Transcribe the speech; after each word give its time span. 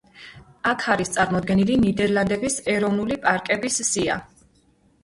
აქ 0.71 0.85
არის 0.93 1.13
წარმოდგენილი 1.17 1.75
ნიდერლანდების 1.83 2.59
ეროვნული 2.77 3.21
პარკების 3.29 3.83
სია. 3.93 4.19